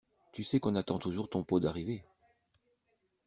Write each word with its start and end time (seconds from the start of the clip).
Tu 0.33 0.43
sais 0.43 0.59
qu'on 0.59 0.73
attend 0.73 0.97
toujours 0.97 1.29
ton 1.29 1.43
pot 1.43 1.59
d'arrivée! 1.59 2.03